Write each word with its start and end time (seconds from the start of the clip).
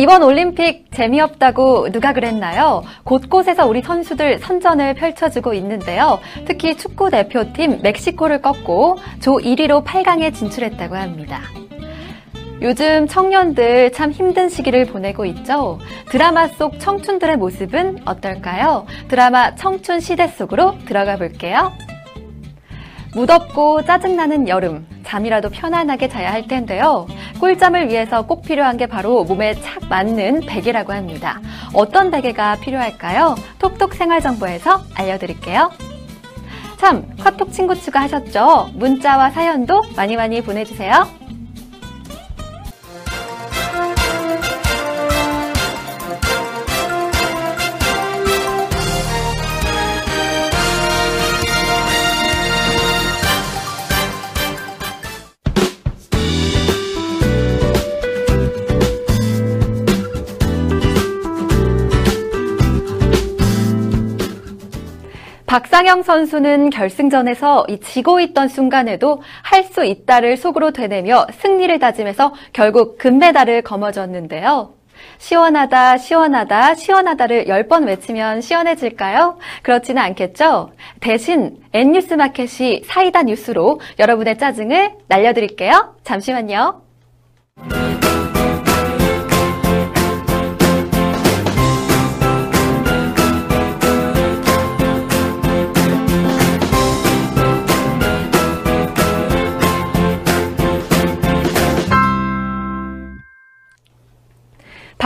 이번 0.00 0.22
올림픽 0.22 0.86
재미없다고 0.92 1.90
누가 1.90 2.12
그랬나요? 2.12 2.84
곳곳에서 3.02 3.66
우리 3.66 3.82
선수들 3.82 4.38
선전을 4.38 4.94
펼쳐주고 4.94 5.54
있는데요. 5.54 6.20
특히 6.46 6.76
축구 6.76 7.10
대표팀 7.10 7.80
멕시코를 7.82 8.40
꺾고 8.40 8.98
조 9.18 9.32
1위로 9.32 9.84
8강에 9.84 10.32
진출했다고 10.32 10.94
합니다. 10.94 11.40
요즘 12.62 13.08
청년들 13.08 13.90
참 13.90 14.12
힘든 14.12 14.48
시기를 14.48 14.84
보내고 14.86 15.24
있죠. 15.26 15.80
드라마 16.10 16.46
속 16.46 16.78
청춘들의 16.78 17.36
모습은 17.36 17.98
어떨까요? 18.04 18.86
드라마 19.08 19.56
청춘 19.56 19.98
시대 19.98 20.28
속으로 20.28 20.78
들어가 20.86 21.16
볼게요. 21.16 21.72
무덥고 23.18 23.84
짜증나는 23.84 24.46
여름, 24.46 24.86
잠이라도 25.02 25.50
편안하게 25.50 26.08
자야 26.08 26.32
할 26.32 26.46
텐데요. 26.46 27.08
꿀잠을 27.40 27.88
위해서 27.88 28.22
꼭 28.22 28.42
필요한 28.42 28.76
게 28.76 28.86
바로 28.86 29.24
몸에 29.24 29.54
착 29.60 29.88
맞는 29.88 30.42
베개라고 30.46 30.92
합니다. 30.92 31.40
어떤 31.74 32.12
베개가 32.12 32.58
필요할까요? 32.60 33.34
톡톡 33.58 33.94
생활정보에서 33.94 34.82
알려드릴게요. 34.94 35.72
참, 36.76 37.08
카톡 37.18 37.52
친구 37.52 37.74
추가하셨죠? 37.74 38.70
문자와 38.74 39.30
사연도 39.30 39.82
많이 39.96 40.14
많이 40.14 40.40
보내주세요. 40.40 41.17
박상영 65.68 66.02
선수는 66.02 66.70
결승전에서 66.70 67.66
지고 67.82 68.20
있던 68.20 68.48
순간에도 68.48 69.20
할 69.42 69.64
수 69.64 69.84
있다를 69.84 70.38
속으로 70.38 70.70
되뇌며 70.70 71.26
승리를 71.40 71.78
다짐해서 71.78 72.32
결국 72.54 72.96
금메달을 72.96 73.60
거머쥐었는데요. 73.62 74.72
시원하다, 75.18 75.98
시원하다, 75.98 76.74
시원하다를 76.74 77.44
10번 77.46 77.86
외치면 77.86 78.40
시원해질까요? 78.40 79.36
그렇지는 79.62 80.00
않겠죠? 80.00 80.70
대신 81.00 81.58
N뉴스 81.74 82.14
마켓이 82.14 82.84
사이다 82.86 83.24
뉴스로 83.24 83.78
여러분의 83.98 84.38
짜증을 84.38 84.92
날려드릴게요. 85.08 85.96
잠시만요. 86.02 86.80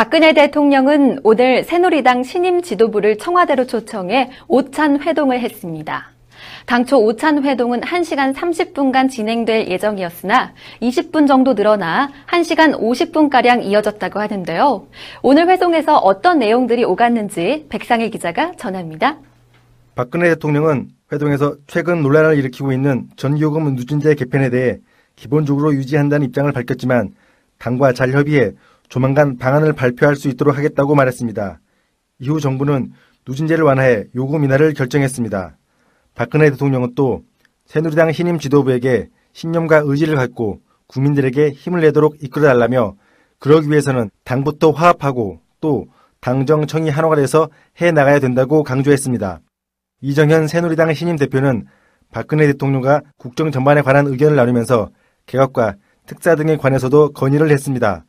박근혜 0.02 0.32
대통령은 0.32 1.20
오늘 1.22 1.62
새누리당 1.62 2.24
신임 2.24 2.60
지도부를 2.60 3.18
청와대로 3.18 3.68
초청해 3.68 4.32
오찬 4.48 5.00
회동을 5.00 5.38
했습니다. 5.38 6.10
당초 6.66 6.98
오찬 6.98 7.44
회동은 7.44 7.82
1시간 7.82 8.34
30분간 8.34 9.08
진행될 9.08 9.68
예정이었으나 9.68 10.54
20분 10.80 11.28
정도 11.28 11.54
늘어나 11.54 12.10
1시간 12.26 12.76
50분가량 12.80 13.62
이어졌다고 13.62 14.18
하는데요. 14.18 14.88
오늘 15.22 15.48
회동에서 15.48 15.98
어떤 15.98 16.40
내용들이 16.40 16.82
오갔는지 16.82 17.66
백상일 17.68 18.10
기자가 18.10 18.54
전합니다. 18.56 19.18
박근혜 19.94 20.30
대통령은 20.30 20.88
회동에서 21.12 21.54
최근 21.68 22.02
논란을 22.02 22.38
일으키고 22.38 22.72
있는 22.72 23.06
전기요금 23.14 23.76
누진제 23.76 24.16
개편에 24.16 24.50
대해 24.50 24.78
기본적으로 25.14 25.72
유지한다는 25.72 26.26
입장을 26.26 26.50
밝혔지만 26.50 27.12
당과 27.58 27.92
잘 27.92 28.10
협의해 28.10 28.50
조만간 28.92 29.38
방안을 29.38 29.72
발표할 29.72 30.16
수 30.16 30.28
있도록 30.28 30.58
하겠다고 30.58 30.94
말했습니다. 30.94 31.60
이후 32.18 32.40
정부는 32.40 32.92
누진제를 33.26 33.64
완화해 33.64 34.04
요금 34.14 34.44
인하를 34.44 34.74
결정했습니다. 34.74 35.56
박근혜 36.14 36.50
대통령은 36.50 36.94
또 36.94 37.22
새누리당 37.64 38.12
신임 38.12 38.38
지도부에게 38.38 39.08
신념과 39.32 39.84
의지를 39.86 40.16
갖고 40.16 40.60
국민들에게 40.88 41.52
힘을 41.52 41.80
내도록 41.80 42.22
이끌어달라며 42.22 42.96
그러기 43.38 43.70
위해서는 43.70 44.10
당부터 44.24 44.72
화합하고 44.72 45.40
또 45.62 45.86
당정청이 46.20 46.90
한화가 46.90 47.16
돼서 47.16 47.48
해 47.80 47.92
나가야 47.92 48.20
된다고 48.20 48.62
강조했습니다. 48.62 49.40
이정현 50.02 50.48
새누리당 50.48 50.92
신임 50.92 51.16
대표는 51.16 51.64
박근혜 52.10 52.46
대통령과 52.46 53.00
국정 53.16 53.50
전반에 53.50 53.80
관한 53.80 54.06
의견을 54.06 54.36
나누면서 54.36 54.90
개혁과 55.24 55.76
특사 56.04 56.36
등에 56.36 56.58
관해서도 56.58 57.12
건의를 57.12 57.50
했습니다. 57.50 58.04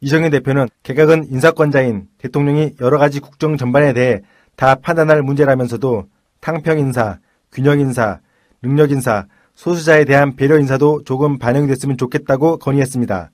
이정현 0.00 0.30
대표는 0.30 0.68
개각은 0.82 1.30
인사권자인 1.30 2.08
대통령이 2.18 2.74
여러 2.80 2.98
가지 2.98 3.20
국정 3.20 3.56
전반에 3.56 3.92
대해 3.92 4.22
다 4.54 4.74
판단할 4.74 5.22
문제라면서도 5.22 6.04
탕평 6.40 6.78
인사, 6.78 7.18
균형 7.52 7.80
인사, 7.80 8.20
능력 8.62 8.90
인사, 8.90 9.26
소수자에 9.54 10.04
대한 10.04 10.36
배려 10.36 10.58
인사도 10.58 11.02
조금 11.04 11.38
반영이 11.38 11.66
됐으면 11.66 11.96
좋겠다고 11.96 12.58
건의했습니다. 12.58 13.30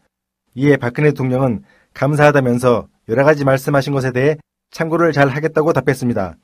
이에 0.55 0.77
박근혜 0.77 1.11
대통령은 1.11 1.63
감사하다면서 1.95 2.89
여러 3.09 3.25
가지 3.25 3.45
말씀하신 3.45 3.93
것에 3.93 4.13
대해 4.13 4.37
참고를 4.71 5.13
잘 5.13 5.29
하겠다고 5.29 5.73
답했습니다. 5.73 6.37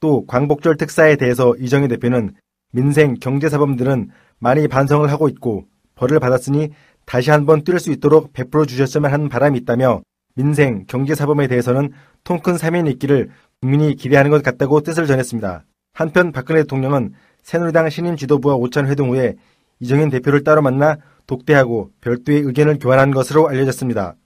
또 0.00 0.26
광복절 0.26 0.76
특사에 0.76 1.16
대해서 1.16 1.54
이정희 1.56 1.88
대표는 1.88 2.34
민생, 2.72 3.14
경제사범들은 3.14 4.10
많이 4.38 4.66
반성을 4.66 5.08
하고 5.10 5.28
있고 5.28 5.64
벌을 5.94 6.18
받았으니 6.18 6.70
다시 7.06 7.30
한번 7.30 7.62
뛸 7.62 7.78
수 7.78 7.90
있도록 7.92 8.32
베풀어 8.32 8.64
주셨으면 8.64 9.12
하는 9.12 9.28
바람이 9.28 9.58
있다며 9.58 10.02
민생, 10.34 10.84
경제사범에 10.86 11.46
대해서는 11.46 11.92
통큰 12.24 12.58
사면이 12.58 12.90
있기를 12.92 13.30
국민이 13.60 13.94
기대하는 13.94 14.30
것 14.30 14.42
같다고 14.42 14.80
뜻을 14.80 15.06
전했습니다. 15.06 15.64
한편 15.92 16.32
박근혜 16.32 16.62
대통령은 16.62 17.12
새누리당 17.42 17.90
신임 17.90 18.16
지도부와 18.16 18.56
오찬 18.56 18.88
회동 18.88 19.10
후에 19.10 19.34
이정현 19.80 20.10
대표를 20.10 20.44
따로 20.44 20.62
만나 20.62 20.96
독대하고 21.26 21.90
별도의 22.00 22.40
의견을 22.40 22.78
교환한 22.78 23.12
것으로 23.12 23.48
알려졌습니다. 23.48 24.16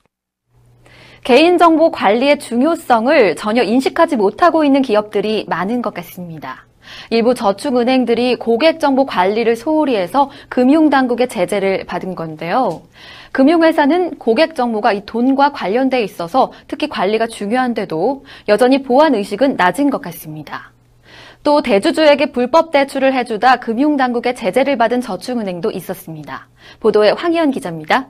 개인정보 1.24 1.90
관리의 1.90 2.38
중요성을 2.38 3.36
전혀 3.36 3.62
인식하지 3.62 4.16
못하고 4.16 4.64
있는 4.64 4.82
기업들이 4.82 5.44
많은 5.48 5.82
것 5.82 5.92
같습니다. 5.94 6.67
일부 7.10 7.34
저축은행들이 7.34 8.36
고객정보 8.36 9.06
관리를 9.06 9.56
소홀히 9.56 9.96
해서 9.96 10.30
금융당국의 10.48 11.28
제재를 11.28 11.84
받은 11.84 12.14
건데요. 12.14 12.82
금융회사는 13.32 14.18
고객정보가 14.18 14.92
이 14.92 15.04
돈과 15.04 15.52
관련돼 15.52 16.02
있어서 16.02 16.52
특히 16.66 16.88
관리가 16.88 17.26
중요한데도 17.26 18.24
여전히 18.48 18.82
보안 18.82 19.14
의식은 19.14 19.56
낮은 19.56 19.90
것 19.90 20.00
같습니다. 20.00 20.72
또 21.44 21.62
대주주에게 21.62 22.32
불법 22.32 22.72
대출을 22.72 23.14
해주다 23.14 23.56
금융당국의 23.56 24.34
제재를 24.34 24.76
받은 24.76 25.00
저축은행도 25.00 25.70
있었습니다. 25.70 26.48
보도에 26.80 27.10
황희연 27.10 27.52
기자입니다. 27.52 28.08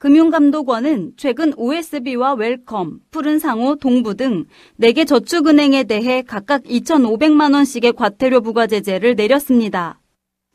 금융감독원은 0.00 1.12
최근 1.18 1.52
OSB와 1.58 2.32
웰컴, 2.32 3.00
푸른상호, 3.10 3.76
동부 3.76 4.14
등 4.14 4.46
4개 4.80 5.06
저축은행에 5.06 5.84
대해 5.84 6.22
각각 6.22 6.62
2,500만 6.62 7.52
원씩의 7.52 7.92
과태료 7.92 8.40
부과 8.40 8.66
제재를 8.66 9.14
내렸습니다. 9.14 10.00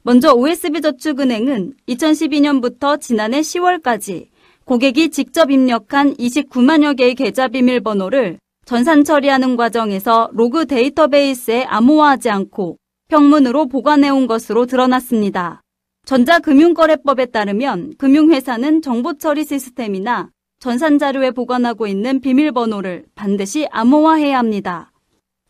먼저 0.01 0.33
OSB저축은행은 0.33 1.73
2012년부터 1.87 2.99
지난해 2.99 3.41
10월까지 3.41 4.29
고객이 4.65 5.11
직접 5.11 5.51
입력한 5.51 6.15
29만여 6.15 6.97
개의 6.97 7.13
계좌 7.13 7.47
비밀번호를 7.47 8.39
전산 8.65 9.03
처리하는 9.03 9.57
과정에서 9.57 10.31
로그 10.33 10.65
데이터베이스에 10.65 11.65
암호화하지 11.65 12.31
않고 12.31 12.77
평문으로 13.09 13.67
보관해온 13.67 14.25
것으로 14.25 14.65
드러났습니다. 14.65 15.61
전자금융거래법에 16.05 17.27
따르면 17.27 17.95
금융회사는 17.97 18.83
정보처리 18.83 19.43
시스템이나 19.43 20.29
전산자료에 20.59 21.31
보관하고 21.31 21.87
있는 21.87 22.21
비밀번호를 22.21 23.05
반드시 23.15 23.67
암호화해야 23.71 24.37
합니다. 24.37 24.91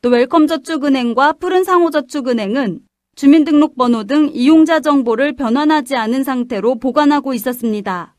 또 0.01 0.09
웰컴저축은행과 0.09 1.33
푸른상호저축은행은 1.33 2.79
주민등록번호 3.15 4.05
등 4.05 4.29
이용자 4.33 4.79
정보를 4.79 5.35
변환하지 5.35 5.95
않은 5.95 6.23
상태로 6.23 6.79
보관하고 6.79 7.33
있었습니다. 7.33 8.15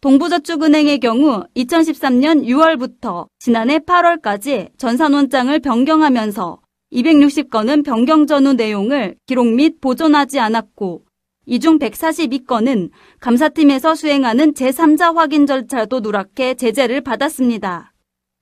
동부저축은행의 0.00 1.00
경우 1.00 1.44
2013년 1.56 2.44
6월부터 2.44 3.26
지난해 3.38 3.78
8월까지 3.78 4.76
전산원장을 4.78 5.58
변경하면서 5.60 6.60
260건은 6.92 7.84
변경 7.84 8.26
전후 8.26 8.52
내용을 8.52 9.16
기록 9.26 9.46
및 9.46 9.80
보존하지 9.80 10.38
않았고 10.38 11.07
이 11.50 11.60
중 11.60 11.78
142건은 11.78 12.90
감사팀에서 13.20 13.94
수행하는 13.94 14.52
제3자 14.52 15.14
확인 15.14 15.46
절차도 15.46 16.00
누락해 16.00 16.54
제재를 16.54 17.00
받았습니다. 17.00 17.94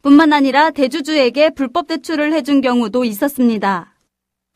뿐만 0.03 0.33
아니라 0.33 0.71
대주주에게 0.73 1.51
불법 1.51 1.87
대출을 1.87 2.33
해준 2.33 2.61
경우도 2.61 3.05
있었습니다. 3.05 3.95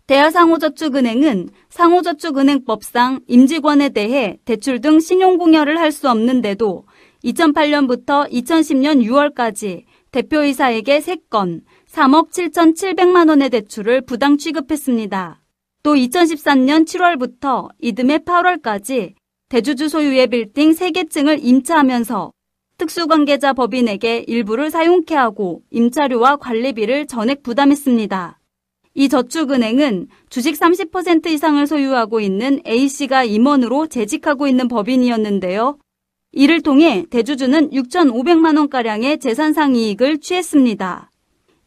대하상호저축은행은 0.08 1.50
상호저축은행법상 1.69 3.20
임직원에 3.29 3.91
대해 3.91 4.38
대출 4.44 4.81
등 4.81 4.99
신용공여를 4.99 5.79
할 5.79 5.93
수 5.93 6.11
없는데도 6.11 6.87
2008년부터 7.25 8.29
2010년 8.32 9.05
6월까지 9.06 9.85
대표이사에게 10.11 10.99
3건 10.99 11.61
3억 11.88 12.31
7,700만 12.32 13.29
원의 13.29 13.50
대출을 13.50 14.00
부당 14.00 14.38
취급했습니다. 14.38 15.39
또 15.82 15.94
2013년 15.94 16.85
7월부터 16.85 17.69
이듬해 17.79 18.19
8월까지 18.19 19.15
대주주 19.49 19.88
소유의 19.88 20.27
빌딩 20.27 20.73
3개층을 20.73 21.38
임차하면서 21.43 22.32
특수관계자 22.77 23.55
법인에게 23.55 24.25
일부를 24.27 24.71
사용케 24.71 25.15
하고 25.15 25.62
임차료와 25.71 26.37
관리비를 26.37 27.06
전액 27.06 27.43
부담했습니다. 27.43 28.38
이 28.94 29.09
저축은행은 29.09 30.09
주식 30.29 30.55
30% 30.55 31.27
이상을 31.27 31.67
소유하고 31.67 32.21
있는 32.21 32.61
A씨가 32.67 33.25
임원으로 33.25 33.87
재직하고 33.87 34.49
있는 34.49 34.69
법인이었는데요. 34.69 35.79
이를 36.33 36.61
통해 36.61 37.06
대주주는 37.11 37.71
6,500만원가량의 37.71 39.21
재산상 39.21 39.75
이익을 39.75 40.19
취했습니다. 40.19 41.11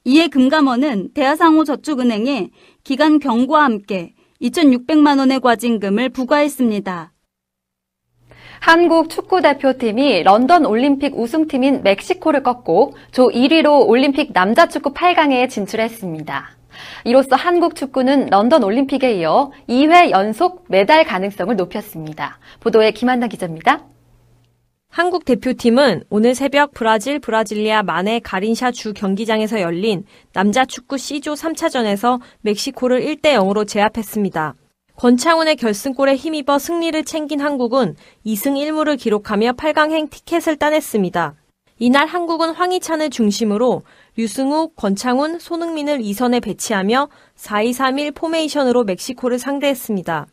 이에 0.06 0.28
금감원은 0.28 1.14
대하상호저축은행에 1.14 2.50
기간 2.84 3.20
경고와 3.20 3.64
함께 3.64 4.14
2,600만 4.42 5.18
원의 5.20 5.40
과징금을 5.40 6.10
부과했습니다. 6.10 7.14
한국 8.60 9.10
축구 9.10 9.42
대표팀이 9.42 10.24
런던 10.24 10.66
올림픽 10.66 11.18
우승팀인 11.18 11.84
멕시코를 11.84 12.44
꺾고 12.44 12.96
조 13.12 13.30
1위로 13.30 13.88
올림픽 13.88 14.34
남자 14.34 14.68
축구 14.68 14.94
8강에 14.94 15.50
진출했습니다. 15.50 16.50
이로써 17.06 17.38
한국 17.38 17.76
축구는 17.76 18.28
런던 18.28 18.64
올림픽에 18.64 19.14
이어 19.16 19.52
2회 19.70 20.12
연속 20.12 20.66
메달 20.68 21.06
가능성을 21.06 21.56
높였습니다. 21.56 22.38
보도에 22.60 22.92
김한나 22.92 23.28
기자입니다. 23.28 23.93
한국 24.96 25.26
대표팀은 25.26 26.04
오늘 26.12 26.36
새벽 26.36 26.72
브라질 26.76 27.18
브라질리아 27.18 27.82
마네 27.82 28.20
가린샤 28.20 28.70
주 28.70 28.94
경기장에서 28.94 29.60
열린 29.60 30.06
남자 30.34 30.66
축구 30.66 31.00
C조 31.00 31.34
3차전에서 31.34 32.20
멕시코를 32.42 33.02
1대 33.02 33.34
0으로 33.34 33.68
제압했습니다. 33.68 34.54
권창훈의 34.96 35.56
결승골에 35.56 36.16
힘입어 36.16 36.60
승리를 36.60 37.04
챙긴 37.06 37.42
한국은 37.42 37.96
2승 38.24 38.54
1무를 38.54 39.00
기록하며 39.00 39.54
8강행 39.54 40.12
티켓을 40.12 40.58
따냈습니다. 40.58 41.34
이날 41.80 42.06
한국은 42.06 42.52
황희찬을 42.52 43.10
중심으로 43.10 43.82
류승욱, 44.16 44.76
권창훈, 44.76 45.40
손흥민을 45.40 46.02
2선에 46.02 46.40
배치하며 46.44 47.10
4-2-3-1 47.36 48.14
포메이션으로 48.14 48.84
멕시코를 48.84 49.40
상대했습니다. 49.40 50.28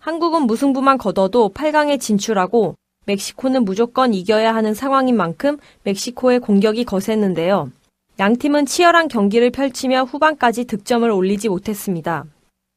한국은 0.00 0.44
무승부만 0.44 0.96
거둬도 0.96 1.50
8강에 1.52 2.00
진출하고 2.00 2.76
멕시코는 3.06 3.64
무조건 3.64 4.12
이겨야 4.12 4.54
하는 4.54 4.74
상황인 4.74 5.16
만큼 5.16 5.58
멕시코의 5.84 6.40
공격이 6.40 6.84
거셌는데요. 6.84 7.70
양 8.18 8.36
팀은 8.36 8.66
치열한 8.66 9.08
경기를 9.08 9.50
펼치며 9.50 10.04
후반까지 10.04 10.64
득점을 10.64 11.08
올리지 11.08 11.48
못했습니다. 11.48 12.24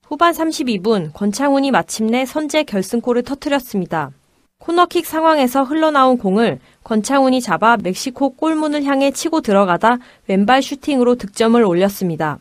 후반 0.05 0.33
32분 0.33 1.13
권창훈이 1.13 1.71
마침내 1.71 2.25
선제 2.25 2.63
결승골을 2.63 3.23
터뜨렸습니다. 3.23 4.11
코너킥 4.59 5.05
상황에서 5.05 5.63
흘러나온 5.63 6.17
공을 6.17 6.59
권창훈이 6.83 7.41
잡아 7.41 7.77
멕시코 7.77 8.31
골문을 8.31 8.83
향해 8.83 9.11
치고 9.11 9.41
들어가다 9.41 9.97
왼발 10.27 10.61
슈팅으로 10.61 11.15
득점을 11.15 11.63
올렸습니다. 11.63 12.39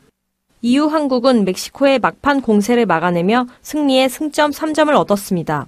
이후 0.60 0.86
한국은 0.86 1.44
멕시코의 1.44 2.00
막판 2.00 2.42
공세를 2.42 2.84
막아내며 2.84 3.46
승리에 3.62 4.08
승점 4.08 4.50
3점을 4.50 4.92
얻었습니다. 4.94 5.66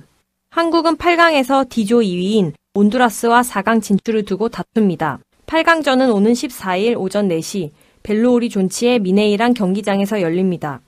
한국은 0.52 0.97
8강에서 0.97 1.69
D조 1.69 2.00
2위인 2.00 2.52
온두라스와 2.75 3.43
4강 3.43 3.81
진출을 3.81 4.25
두고 4.25 4.49
다툽니다. 4.49 5.20
8강전은 5.47 6.12
오는 6.12 6.32
14일 6.32 6.99
오전 6.99 7.29
4시 7.29 7.70
벨로우리 8.02 8.49
존치의 8.49 8.99
미네이란 8.99 9.55
경기장에서 9.55 10.20
열립니다. 10.20 10.81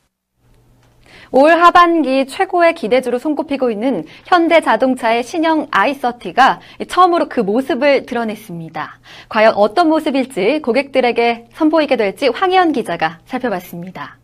올 1.31 1.53
하반기 1.53 2.27
최고의 2.27 2.75
기대주로 2.75 3.19
손꼽히고 3.19 3.71
있는 3.71 4.05
현대자동차의 4.27 5.23
신형 5.23 5.69
i30가 5.69 6.59
처음으로 6.89 7.29
그 7.29 7.41
모습을 7.41 8.05
드러냈습니다. 8.05 9.01
과연 9.29 9.55
어떤 9.55 9.89
모습일지 9.89 10.61
고객들에게 10.61 11.47
선보이게 11.55 11.97
될지 11.97 12.27
황희연 12.29 12.73
기자가 12.73 13.21
살펴봤습니다. 13.27 14.19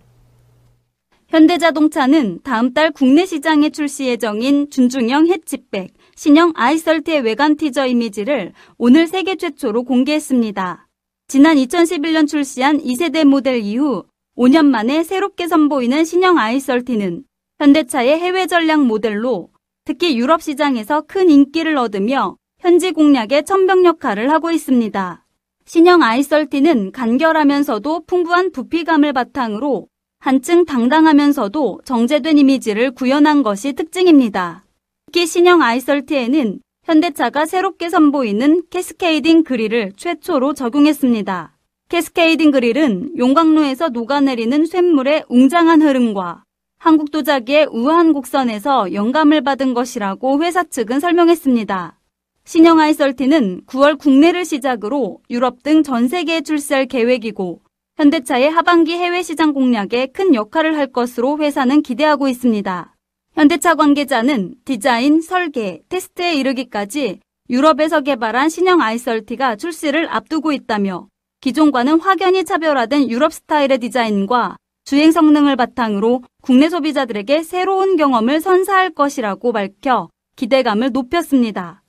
현대자동차는 1.29 2.41
다음 2.43 2.73
달 2.73 2.91
국내 2.91 3.27
시장에 3.27 3.69
출시 3.69 4.07
예정인 4.07 4.71
준중형 4.71 5.27
해치백 5.27 5.93
신형 6.17 6.55
i30의 6.55 7.23
외관 7.23 7.57
티저 7.57 7.87
이미지를 7.87 8.55
오늘 8.79 9.07
세계 9.07 9.37
최초로 9.37 9.83
공개했습니다. 9.85 10.89
지난 11.27 11.57
2011년 11.59 12.27
출시한 12.27 12.79
2세대 12.79 13.27
모델 13.27 13.61
이후 13.61 14.05
5년 14.39 14.67
만에 14.67 15.05
새롭게 15.05 15.49
선보이는 15.49 16.07
신형 16.07 16.37
i30는 16.37 17.25
현대차의 17.59 18.19
해외 18.19 18.47
전략 18.47 18.83
모델로 18.87 19.51
특히 19.85 20.17
유럽 20.17 20.41
시장에서 20.41 21.03
큰 21.03 21.29
인기를 21.29 21.77
얻으며 21.77 22.39
현지 22.59 22.91
공략의 22.93 23.45
천병 23.45 23.85
역할을 23.85 24.31
하고 24.31 24.51
있습니다. 24.51 25.27
신형 25.67 26.01
i30는 26.01 26.93
간결하면서도 26.93 28.07
풍부한 28.07 28.53
부피감을 28.53 29.13
바탕으로 29.13 29.89
한층 30.21 30.65
당당하면서도 30.65 31.83
정제된 31.85 32.39
이미지를 32.39 32.91
구현한 32.91 33.43
것이 33.45 33.73
특징입니다. 33.75 34.65
특히 35.07 35.27
신형 35.27 35.61
i30에는 35.61 36.59
현대차가 36.85 37.47
새롭게 37.47 37.89
선보이는 37.89 38.63
cascading 38.69 39.45
그릴을 39.45 39.93
최초로 39.97 40.55
적용했습니다. 40.55 41.57
cascading 41.89 42.51
그릴은 42.51 43.17
용광로에서 43.17 43.91
녹아내리는 43.91 44.67
쇳물의 44.67 45.25
웅장한 45.29 45.83
흐름과 45.83 46.43
한국 46.79 47.11
도자기의 47.13 47.69
우아한 47.71 48.13
곡선에서 48.13 48.93
영감을 48.95 49.43
받은 49.43 49.73
것이라고 49.73 50.43
회사 50.43 50.65
측은 50.65 50.99
설명했습니다. 51.01 51.99
신형 52.45 52.81
아이설티는 52.81 53.63
9월 53.67 53.99
국내를 53.99 54.45
시작으로 54.45 55.21
유럽 55.31 55.63
등 55.63 55.83
전 55.83 56.09
세계에 56.09 56.41
출시할 56.41 56.87
계획이고 56.87 57.61
현대차의 57.99 58.49
하반기 58.49 58.93
해외 58.93 59.25
시장 59.25 59.53
공략에 59.53 60.07
큰 60.07 60.33
역할을 60.33 60.77
할 60.77 60.93
것으로 60.93 61.37
회사는 61.39 61.83
기대하고 61.83 62.29
있습니다. 62.29 62.95
현대차 63.35 63.75
관계자는 63.75 64.55
디자인, 64.65 65.21
설계, 65.21 65.81
테스트에 65.89 66.35
이르기까지 66.35 67.19
유럽에서 67.51 68.03
개발한 68.03 68.51
신형 68.51 68.81
아이설티가 68.81 69.57
출시를 69.57 70.09
앞두고 70.11 70.53
있다며 70.53 71.09
기존과는 71.41 71.99
확연히 71.99 72.45
차별화된 72.45 73.11
유럽 73.11 73.33
스타일의 73.33 73.79
디자인과 73.79 74.59
주행 74.85 75.11
성능을 75.11 75.57
바탕으로 75.57 76.23
국내 76.41 76.69
소비자들에게 76.69 77.43
새로운 77.43 77.97
경험을 77.97 78.41
선사할 78.41 78.91
것이라고 78.91 79.51
밝혀 79.51 80.09
기대감을 80.37 80.93
높였습니다. 80.93 81.83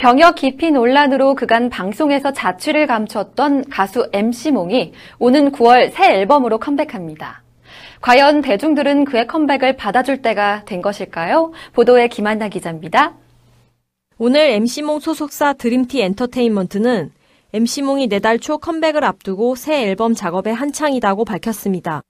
병역 0.00 0.36
기피 0.36 0.70
논란으로 0.70 1.34
그간 1.34 1.68
방송에서 1.68 2.32
자취를 2.32 2.86
감췄던 2.86 3.68
가수 3.68 4.08
MC몽이 4.14 4.94
오는 5.18 5.52
9월 5.52 5.92
새 5.92 6.14
앨범으로 6.14 6.56
컴백합니다. 6.56 7.42
과연 8.00 8.40
대중들은 8.40 9.04
그의 9.04 9.26
컴백을 9.26 9.76
받아줄 9.76 10.22
때가 10.22 10.64
된 10.64 10.80
것일까요? 10.80 11.52
보도에 11.74 12.08
김한나 12.08 12.48
기자입니다. 12.48 13.12
오늘 14.16 14.52
MC몽 14.52 15.00
소속사 15.00 15.52
드림티 15.52 16.00
엔터테인먼트는 16.00 17.10
MC몽이 17.52 18.06
내달 18.06 18.38
초 18.38 18.56
컴백을 18.56 19.04
앞두고 19.04 19.54
새 19.54 19.82
앨범 19.82 20.14
작업에 20.14 20.50
한창이다고 20.50 21.26
밝혔습니다. 21.26 22.00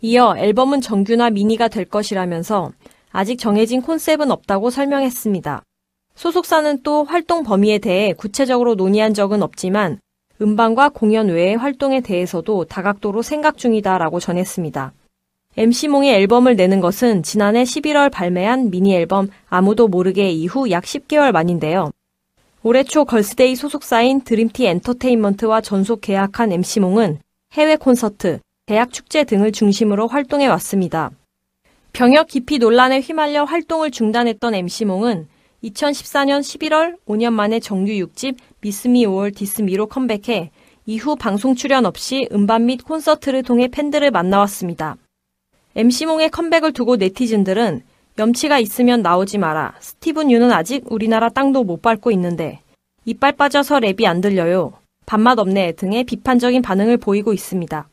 이어 0.00 0.34
앨범은 0.36 0.80
정규나 0.80 1.30
미니가 1.30 1.68
될 1.68 1.84
것이라면서 1.84 2.72
아직 3.12 3.38
정해진 3.38 3.82
콘셉트는 3.82 4.32
없다고 4.32 4.70
설명했습니다. 4.70 5.62
소속사는 6.16 6.82
또 6.82 7.04
활동 7.04 7.44
범위에 7.44 7.78
대해 7.78 8.14
구체적으로 8.14 8.74
논의한 8.74 9.12
적은 9.12 9.42
없지만 9.42 10.00
음반과 10.40 10.88
공연 10.88 11.28
외의 11.28 11.56
활동에 11.56 12.00
대해서도 12.00 12.64
다각도로 12.64 13.22
생각 13.22 13.58
중이다라고 13.58 14.18
전했습니다. 14.18 14.92
MC몽이 15.58 16.10
앨범을 16.10 16.56
내는 16.56 16.80
것은 16.80 17.22
지난해 17.22 17.62
11월 17.62 18.10
발매한 18.10 18.70
미니 18.70 18.94
앨범 18.94 19.28
아무도 19.48 19.88
모르게 19.88 20.30
이후 20.30 20.70
약 20.70 20.84
10개월 20.84 21.32
만인데요. 21.32 21.90
올해 22.62 22.82
초 22.82 23.04
걸스데이 23.04 23.54
소속사인 23.54 24.22
드림티 24.22 24.66
엔터테인먼트와 24.66 25.60
전속 25.60 26.00
계약한 26.00 26.50
MC몽은 26.50 27.20
해외 27.52 27.76
콘서트, 27.76 28.40
대학 28.66 28.92
축제 28.92 29.24
등을 29.24 29.52
중심으로 29.52 30.08
활동해 30.08 30.46
왔습니다. 30.48 31.10
병역 31.92 32.26
기피 32.26 32.58
논란에 32.58 33.00
휘말려 33.00 33.44
활동을 33.44 33.90
중단했던 33.90 34.54
MC몽은 34.54 35.28
2014년 35.64 36.40
11월 36.40 36.96
5년 37.06 37.32
만에 37.32 37.60
정규 37.60 37.92
6집 37.92 38.36
미스미 38.60 39.06
5월 39.06 39.34
디스미로 39.34 39.86
컴백해 39.86 40.50
이후 40.86 41.16
방송 41.16 41.54
출연 41.54 41.84
없이 41.84 42.28
음반 42.32 42.66
및 42.66 42.84
콘서트를 42.84 43.42
통해 43.42 43.68
팬들을 43.68 44.10
만나왔습니다. 44.10 44.96
MC몽의 45.74 46.30
컴백을 46.30 46.72
두고 46.72 46.96
네티즌들은 46.96 47.82
염치가 48.18 48.58
있으면 48.60 49.02
나오지 49.02 49.38
마라. 49.38 49.74
스티븐 49.80 50.30
유는 50.30 50.52
아직 50.52 50.84
우리나라 50.90 51.28
땅도 51.28 51.64
못 51.64 51.82
밟고 51.82 52.10
있는데 52.12 52.60
이빨 53.04 53.32
빠져서 53.32 53.80
랩이 53.80 54.06
안 54.06 54.20
들려요. 54.20 54.72
밥맛 55.06 55.38
없네 55.38 55.72
등의 55.72 56.04
비판적인 56.04 56.62
반응을 56.62 56.96
보이고 56.96 57.32
있습니다. 57.32 57.88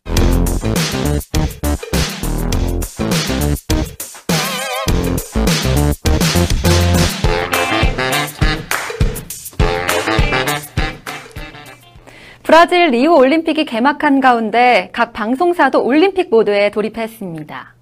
브라질 12.54 12.92
리우 12.92 13.16
올림픽이 13.16 13.66
개막한 13.66 14.22
가운데 14.22 14.90
각 14.94 15.12
방송사도 15.12 15.84
올림픽 15.84 16.30
모드에 16.30 16.70
돌입했습니다. 16.70 17.74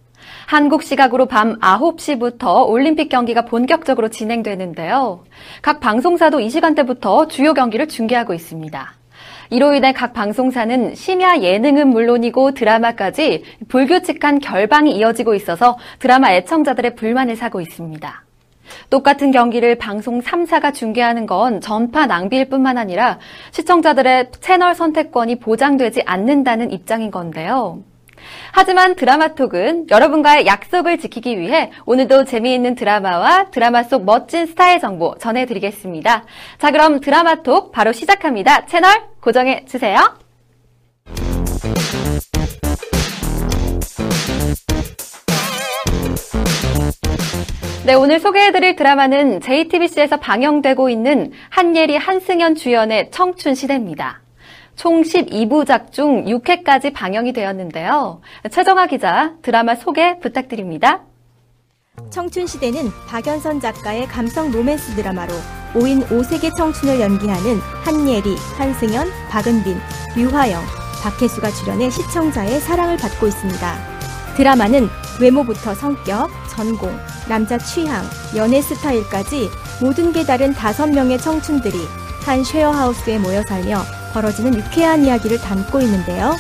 한국 0.47 0.83
시각으로 0.83 1.25
밤 1.25 1.59
9시부터 1.59 2.69
올림픽 2.69 3.09
경기가 3.09 3.43
본격적으로 3.43 4.07
진행되는데요. 4.07 5.25
각 5.61 5.81
방송사도 5.81 6.39
이 6.39 6.49
시간대부터 6.49 7.27
주요 7.27 7.53
경기를 7.53 7.89
중계하고 7.89 8.33
있습니다. 8.33 8.93
이로 9.49 9.73
인해 9.73 9.91
각 9.91 10.13
방송사는 10.13 10.95
심야 10.95 11.41
예능은 11.41 11.89
물론이고 11.89 12.53
드라마까지 12.53 13.43
불규칙한 13.67 14.39
결방이 14.39 14.95
이어지고 14.95 15.35
있어서 15.35 15.77
드라마 15.99 16.31
애청자들의 16.31 16.95
불만을 16.95 17.35
사고 17.35 17.59
있습니다. 17.59 18.23
똑같은 18.89 19.31
경기를 19.31 19.77
방송 19.77 20.21
3사가 20.21 20.73
중계하는 20.73 21.25
건 21.25 21.61
전파 21.61 22.05
낭비일 22.05 22.49
뿐만 22.49 22.77
아니라 22.77 23.19
시청자들의 23.51 24.31
채널 24.39 24.75
선택권이 24.75 25.39
보장되지 25.39 26.03
않는다는 26.05 26.71
입장인 26.71 27.11
건데요. 27.11 27.79
하지만 28.51 28.95
드라마톡은 28.95 29.87
여러분과의 29.89 30.45
약속을 30.45 30.99
지키기 30.99 31.39
위해 31.39 31.71
오늘도 31.85 32.25
재미있는 32.25 32.75
드라마와 32.75 33.49
드라마 33.51 33.83
속 33.83 34.05
멋진 34.05 34.45
스타의 34.45 34.79
정보 34.79 35.15
전해드리겠습니다. 35.17 36.23
자, 36.59 36.71
그럼 36.71 36.99
드라마톡 36.99 37.71
바로 37.71 37.91
시작합니다. 37.91 38.65
채널 38.65 38.91
고정해 39.21 39.65
주세요. 39.65 39.97
네, 47.83 47.95
오늘 47.95 48.19
소개해드릴 48.19 48.75
드라마는 48.75 49.41
JTBC에서 49.41 50.17
방영되고 50.17 50.89
있는 50.89 51.31
한예리 51.49 51.97
한승연 51.97 52.53
주연의 52.53 53.09
청춘 53.09 53.55
시대입니다. 53.55 54.21
총 54.75 55.01
12부작 55.01 55.91
중 55.91 56.25
6회까지 56.25 56.93
방영이 56.93 57.33
되었는데요. 57.33 58.21
최정아 58.51 58.85
기자, 58.85 59.33
드라마 59.41 59.73
소개 59.73 60.19
부탁드립니다. 60.19 61.01
청춘 62.11 62.45
시대는 62.45 62.91
박연선 63.07 63.59
작가의 63.59 64.05
감성 64.05 64.51
로맨스 64.51 64.95
드라마로 64.95 65.33
5인 65.73 66.07
5세계 66.07 66.55
청춘을 66.55 66.99
연기하는 67.01 67.57
한예리, 67.83 68.35
한승연, 68.57 69.07
박은빈, 69.31 69.75
류화영, 70.17 70.61
박혜수가 71.01 71.49
출연해 71.49 71.89
시청자의 71.89 72.59
사랑을 72.59 72.97
받고 72.97 73.25
있습니다. 73.25 73.75
드라마는 74.37 74.87
외모부터 75.19 75.73
성격, 75.73 76.29
전공, 76.55 76.91
남자 77.27 77.57
취향, 77.57 78.03
연애 78.35 78.61
스타일까지 78.61 79.49
모든 79.81 80.11
게 80.11 80.25
다른 80.25 80.53
다섯 80.53 80.87
명의 80.87 81.17
청춘들이 81.17 81.77
한 82.23 82.43
쉐어하우스에 82.43 83.17
모여 83.19 83.41
살며 83.43 83.83
벌어지는 84.13 84.55
유쾌한 84.55 85.05
이야기를 85.05 85.39
담고 85.39 85.81
있는데요. 85.81 86.35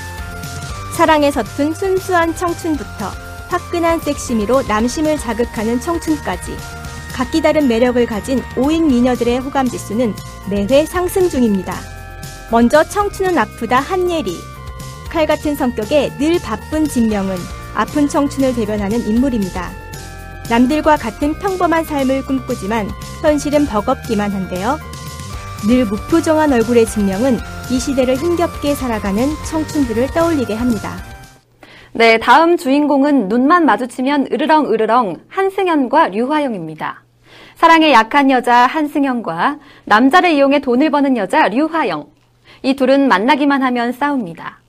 사랑에 0.95 1.31
서툰 1.31 1.73
순수한 1.73 2.35
청춘부터 2.35 3.11
화끈한 3.49 3.99
섹시미로 3.99 4.63
남심을 4.63 5.17
자극하는 5.17 5.79
청춘까지 5.79 6.55
각기 7.13 7.41
다른 7.41 7.67
매력을 7.67 8.03
가진 8.05 8.41
5인 8.55 8.85
미녀들의 8.85 9.39
호감 9.39 9.67
지수는 9.67 10.13
매회 10.49 10.85
상승 10.85 11.29
중입니다. 11.29 11.75
먼저 12.49 12.83
청춘은 12.83 13.37
아프다 13.37 13.79
한예리. 13.79 14.37
칼 15.09 15.25
같은 15.25 15.55
성격에 15.55 16.13
늘 16.17 16.39
바쁜 16.39 16.87
진명은 16.87 17.35
아픈 17.73 18.07
청춘을 18.07 18.55
대변하는 18.55 19.05
인물입니다. 19.05 19.80
남들과 20.51 20.97
같은 20.97 21.33
평범한 21.35 21.85
삶을 21.85 22.25
꿈꾸지만 22.25 22.89
현실은 23.21 23.65
버겁기만 23.65 24.31
한데요. 24.31 24.77
늘 25.65 25.85
무표정한 25.85 26.51
얼굴의 26.51 26.87
진명은 26.87 27.37
이 27.71 27.79
시대를 27.79 28.15
힘겹게 28.17 28.75
살아가는 28.75 29.29
청춘들을 29.49 30.07
떠올리게 30.07 30.53
합니다. 30.53 30.97
네, 31.93 32.17
다음 32.17 32.57
주인공은 32.57 33.29
눈만 33.29 33.65
마주치면 33.65 34.27
으르렁 34.29 34.73
으르렁 34.73 35.21
한승연과 35.29 36.09
류화영입니다. 36.09 37.01
사랑에 37.55 37.93
약한 37.93 38.29
여자 38.29 38.53
한승연과 38.65 39.57
남자를 39.85 40.31
이용해 40.31 40.59
돈을 40.59 40.91
버는 40.91 41.15
여자 41.15 41.47
류화영. 41.47 42.07
이 42.63 42.75
둘은 42.75 43.07
만나기만 43.07 43.63
하면 43.63 43.93
싸웁니다. 43.93 44.60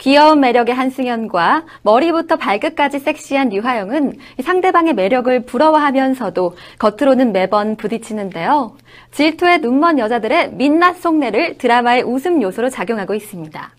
귀여운 0.00 0.40
매력의 0.40 0.74
한승연과 0.74 1.66
머리부터 1.82 2.36
발끝까지 2.36 3.00
섹시한 3.00 3.50
류화영은 3.50 4.14
상대방의 4.42 4.94
매력을 4.94 5.44
부러워하면서도 5.44 6.56
겉으로는 6.78 7.32
매번 7.32 7.76
부딪히는데요. 7.76 8.76
질투에 9.12 9.58
눈먼 9.58 9.98
여자들의 9.98 10.54
민낯 10.54 11.00
속내를 11.00 11.58
드라마의 11.58 12.02
웃음 12.02 12.40
요소로 12.40 12.70
작용하고 12.70 13.14
있습니다. 13.14 13.70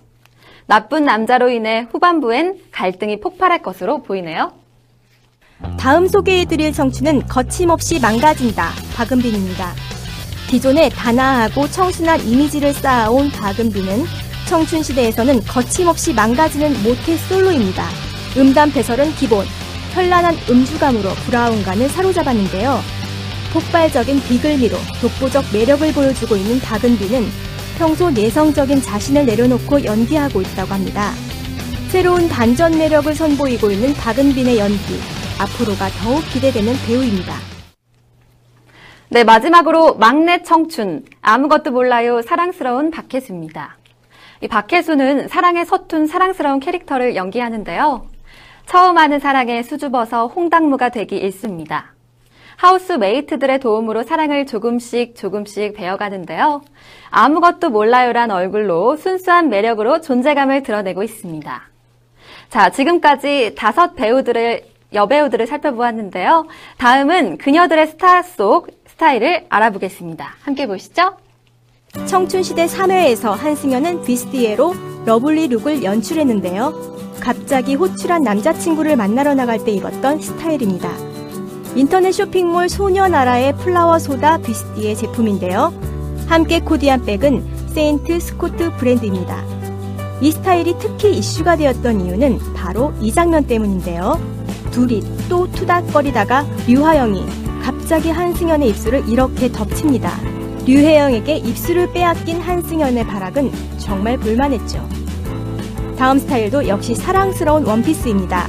나쁜 0.68 1.06
남자로 1.06 1.50
인해 1.50 1.88
후반부엔 1.92 2.60
갈등이 2.72 3.20
폭발할 3.20 3.64
것으로 3.64 4.04
보이네요. 4.04 4.54
다음 5.80 6.08
소개해드릴 6.08 6.72
청춘은 6.72 7.26
거침없이 7.28 8.00
망가진다. 8.00 8.70
박은빈입니다. 8.96 9.72
기존에 10.48 10.90
단아하고 10.90 11.68
청순한 11.68 12.22
이미지를 12.22 12.74
쌓아온 12.74 13.32
박은빈은 13.32 14.31
청춘 14.52 14.84
시대에서는 14.84 15.40
거침없이 15.46 16.14
망가지는 16.14 16.84
모태 16.84 17.16
솔로입니다. 17.16 17.86
음담 18.36 18.70
배설은 18.74 19.16
기본, 19.16 19.46
현란한 19.94 20.36
음주감으로 20.50 21.10
브라운관을 21.26 21.88
사로잡았는데요. 21.88 22.82
폭발적인 23.54 24.20
비글미로 24.24 24.76
독보적 25.00 25.46
매력을 25.54 25.94
보여주고 25.94 26.36
있는 26.36 26.60
박은비는 26.60 27.24
평소 27.78 28.12
내성적인 28.12 28.82
자신을 28.82 29.26
내려놓고 29.26 29.86
연기하고 29.86 30.42
있다고 30.42 30.74
합니다. 30.74 31.14
새로운 31.88 32.28
반전 32.28 32.78
매력을 32.78 33.16
선보이고 33.16 33.72
있는 33.72 33.94
박은빈의 33.94 34.60
연기, 34.60 35.00
앞으로가 35.40 35.88
더욱 36.04 36.26
기대되는 36.34 36.76
배우입니다. 36.86 37.36
네, 39.12 39.24
마지막으로 39.24 39.96
막내 39.96 40.44
청춘, 40.44 41.06
아무것도 41.22 41.72
몰라요 41.72 42.22
사랑스러운 42.22 42.92
박혜수입니다. 42.92 43.78
이 44.42 44.48
박혜수는 44.48 45.28
사랑에 45.28 45.64
서툰 45.66 46.08
사랑스러운 46.08 46.60
캐릭터를 46.60 47.16
연기하는데요. 47.16 48.08
처음 48.66 48.98
하는 48.98 49.20
사랑에 49.20 49.62
수줍어서 49.62 50.28
홍당무가 50.28 50.90
되기 50.90 51.18
일쑤입니다. 51.18 51.94
하우스 52.56 52.94
메이트들의 52.94 53.60
도움으로 53.60 54.04
사랑을 54.04 54.48
조금씩 54.48 55.16
조금씩 55.16 55.76
배워가는데요. 55.76 56.64
아무것도 57.12 57.70
몰라요란 57.70 58.32
얼굴로 58.32 58.98
순수한 58.98 59.50
매력으로 59.50 60.02
존재감을 60.02 60.64
드러내고 60.64 61.04
있습니다. 61.04 61.62
자, 62.50 62.70
지금까지 62.72 63.54
다섯 63.56 63.96
배우들을, 63.96 64.64
여배우들을 64.94 65.46
살펴보았는데요. 65.48 66.48
다음은 66.78 67.38
그녀들의 67.38 67.88
스타 67.88 68.24
속 68.24 68.70
스타일을 68.88 69.46
알아보겠습니다. 69.50 70.36
함께 70.42 70.68
보시죠. 70.68 71.16
청춘시대 72.08 72.68
3회에서 72.68 73.32
한승연은 73.32 74.04
비스티에로 74.04 74.74
lovely 75.06 75.48
look을 75.50 75.84
연출했는데요. 75.84 77.20
갑자기 77.20 77.76
호출한 77.76 78.24
남자친구를 78.24 78.96
만나러 78.96 79.36
나갈 79.36 79.64
때 79.64 79.72
입었던 79.72 80.22
스타일입니다. 80.22 80.90
인터넷 81.76 82.12
쇼핑몰 82.12 82.70
소녀나라의 82.70 83.58
플라워 83.58 84.00
소다 84.00 84.38
뷔스티에 84.40 84.96
제품인데요. 84.96 85.74
함께 86.28 86.60
코디한 86.62 87.06
백은 87.06 87.68
세인트 87.74 88.20
스코트 88.20 88.76
브랜드입니다. 88.78 89.44
이 90.22 90.32
스타일이 90.32 90.76
특히 90.80 91.18
이슈가 91.18 91.58
되었던 91.58 92.02
이유는 92.02 92.40
바로 92.54 92.94
이 93.02 93.12
장면 93.12 93.46
때문인데요. 93.48 94.20
둘이 94.72 95.04
또 95.28 95.52
투닥거리다가 95.52 96.46
류화영이 96.68 97.26
갑자기 97.64 98.10
한승연의 98.10 98.70
입술을 98.70 99.10
이렇게 99.10 99.52
덮칩니다. 99.52 100.41
류화영에게 100.66 101.38
입술을 101.38 101.92
빼앗긴 101.92 102.40
한승연의 102.40 103.08
발악은 103.08 103.52
정말 103.80 104.18
볼만했죠. 104.18 104.88
다음 105.98 106.20
스타일도 106.20 106.68
역시 106.68 106.96
사랑스러운 106.96 107.66
원피스입니다. 107.66 108.48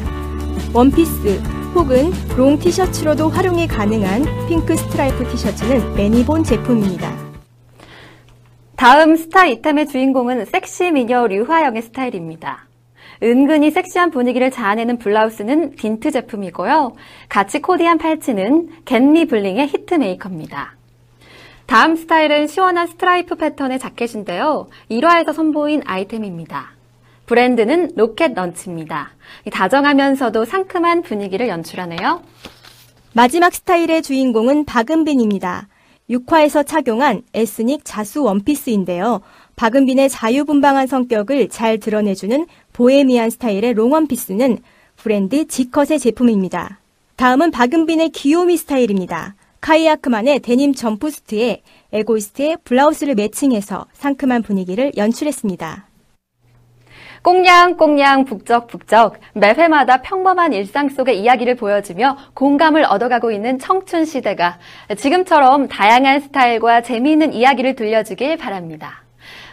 원피스, 0.75 1.43
혹은 1.75 2.13
롱 2.37 2.59
티셔츠로도 2.59 3.31
활용이 3.31 3.67
가능한 3.67 4.25
핑크 4.49 4.77
스트라이프 4.77 5.27
티셔츠는 5.29 5.95
매니본 5.95 6.45
제품입니다. 6.45 7.15
다음 8.77 9.17
스타 9.17 9.47
이템의 9.47 9.87
주인공은 9.87 10.45
섹시 10.45 10.91
미녀 10.91 11.27
류화영의 11.27 11.83
스타일입니다. 11.83 12.67
은근히 13.23 13.71
섹시한 13.71 14.11
분위기를 14.11 14.51
자아내는 14.51 14.99
블라우스는 14.99 15.77
딘트 15.77 16.11
제품이고요. 16.11 16.93
같이 17.29 17.63
코디한 17.63 17.99
팔찌는 17.99 18.69
겟미 18.85 19.27
블링의 19.27 19.69
히트 19.69 19.95
메이커입니다. 19.95 20.77
다음 21.67 21.97
스타일은 21.97 22.49
시원한 22.49 22.87
스트라이프 22.87 23.37
패턴의 23.37 23.79
자켓인데요. 23.79 24.69
1화에서 24.91 25.33
선보인 25.33 25.83
아이템입니다. 25.87 26.73
브랜드는 27.27 27.93
로켓 27.97 28.35
런치입니다. 28.35 29.11
다정하면서도 29.51 30.45
상큼한 30.45 31.03
분위기를 31.03 31.49
연출하네요. 31.49 32.23
마지막 33.15 33.55
스타일의 33.55 34.03
주인공은 34.03 34.65
박은빈입니다. 34.65 35.69
6화에서 36.11 36.67
착용한 36.67 37.23
ethnic 37.33 37.83
자수 37.85 38.23
원피스인데요. 38.23 39.21
박은빈의 39.57 40.11
자유분방한 40.11 40.87
성격을 40.87 41.49
잘 41.49 41.79
드러내주는 41.79 42.47
보헤미안 42.73 43.31
스타일의 43.31 43.75
롱원피스는 43.75 44.59
브랜드 44.97 45.47
지컷의 45.47 45.99
제품입니다. 45.99 46.81
다음은 47.17 47.51
박은빈의 47.51 48.11
귀요미 48.11 48.57
스타일입니다. 48.57 49.35
카이아크만의 49.63 50.41
데님 50.41 50.75
점프슈트에 50.75 51.63
에고이스트의 51.93 52.59
블라우스를 52.65 53.15
매칭해서 53.15 53.87
상큼한 53.95 54.43
분위기를 54.43 54.93
연출했습니다. 54.97 55.87
꽁냥꽁냥 57.23 58.25
북적북적 58.25 59.21
매 59.35 59.55
회마다 59.55 60.03
평범한 60.03 60.53
일상 60.53 60.89
속의 60.89 61.21
이야기를 61.21 61.55
보여주며 61.55 62.19
공감을 62.35 62.85
얻어가고 62.85 63.31
있는 63.31 63.61
청춘 63.61 64.05
시대가 64.05 64.59
지금처럼 64.99 65.69
다양한 65.69 66.21
스타일과 66.21 66.83
재미있는 66.83 67.33
이야기를 67.33 67.77
들려주길 67.77 68.39
바랍니다. 68.39 69.05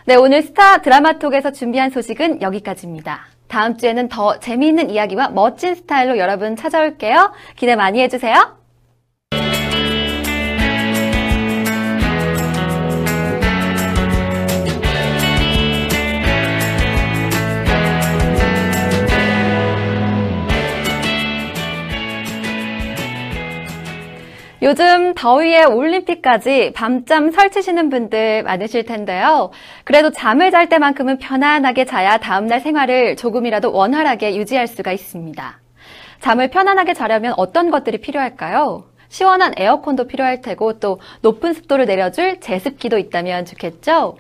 네, 0.06 0.16
오늘 0.16 0.42
스타 0.42 0.82
드라마톡에서 0.82 1.52
준비한 1.52 1.92
소식은 1.92 2.42
여기까지입니다. 2.42 3.28
다음 3.48 3.78
주에는 3.78 4.10
더 4.10 4.40
재미있는 4.40 4.90
이야기와 4.90 5.30
멋진 5.30 5.76
스타일로 5.76 6.18
여러분 6.18 6.56
찾아올게요. 6.56 7.32
기대 7.56 7.76
많이 7.76 8.02
해주세요. 8.02 8.59
요즘 24.62 25.14
더위에 25.14 25.64
올림픽까지 25.64 26.74
밤잠 26.76 27.32
설치시는 27.32 27.90
분들 27.90 28.44
많으실 28.44 28.84
텐데요. 28.84 29.52
그래도 29.86 30.12
잠을 30.12 30.52
잘 30.52 30.68
때만큼은 30.68 31.18
편안하게 31.18 31.86
자야 31.86 32.18
다음날 32.18 32.60
생활을 32.60 33.16
조금이라도 33.16 33.72
원활하게 33.72 34.36
유지할 34.36 34.68
수가 34.68 34.92
있습니다. 34.92 35.60
잠을 36.20 36.50
편안하게 36.50 36.94
자려면 36.94 37.34
어떤 37.38 37.72
것들이 37.72 38.02
필요할까요? 38.02 38.84
시원한 39.08 39.54
에어컨도 39.56 40.08
필요할 40.08 40.42
테고 40.42 40.80
또 40.80 41.00
높은 41.22 41.54
습도를 41.54 41.86
내려줄 41.86 42.42
제습기도 42.42 42.98
있다면 42.98 43.46
좋겠죠? 43.46 44.18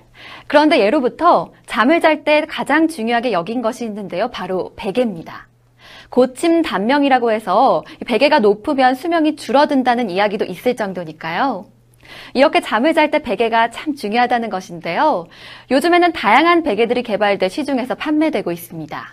그런데 0.48 0.79
예로부터 0.79 1.51
잠을 1.65 2.00
잘 2.00 2.24
때 2.24 2.46
가장 2.48 2.88
중요하게 2.88 3.34
여긴 3.34 3.62
것이 3.62 3.84
있는데요. 3.84 4.29
바로 4.29 4.72
베개입니다. 4.77 5.48
고침 6.09 6.61
단명이라고 6.61 7.31
해서 7.31 7.83
베개가 8.05 8.39
높으면 8.39 8.95
수명이 8.95 9.35
줄어든다는 9.35 10.09
이야기도 10.09 10.45
있을 10.45 10.75
정도니까요. 10.75 11.65
이렇게 12.33 12.59
잠을 12.59 12.95
잘 12.95 13.11
때 13.11 13.19
베개가 13.19 13.69
참 13.69 13.95
중요하다는 13.95 14.49
것인데요. 14.49 15.27
요즘에는 15.69 16.11
다양한 16.13 16.63
베개들이 16.63 17.03
개발돼 17.03 17.49
시중에서 17.49 17.95
판매되고 17.95 18.51
있습니다. 18.51 19.07